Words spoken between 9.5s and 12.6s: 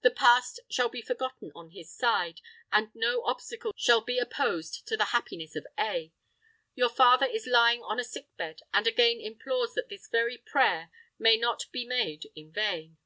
that this prayer may not be made in